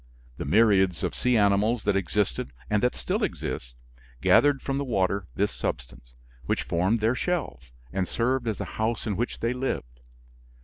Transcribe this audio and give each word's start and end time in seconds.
The 0.37 0.45
myriads 0.45 1.03
of 1.03 1.13
sea 1.13 1.37
animals 1.37 1.83
that 1.83 1.95
existed, 1.95 2.53
and 2.71 2.81
that 2.81 2.95
still 2.95 3.21
exist, 3.23 3.75
gathered 4.19 4.59
from 4.63 4.77
the 4.77 4.83
water 4.83 5.27
this 5.35 5.51
substance, 5.51 6.15
which 6.47 6.63
formed 6.63 7.01
their 7.01 7.13
shells, 7.13 7.69
and 7.93 8.07
served 8.07 8.47
as 8.47 8.59
a 8.59 8.65
house 8.81 9.05
in 9.05 9.15
which 9.15 9.41
they 9.41 9.53
lived. 9.53 9.99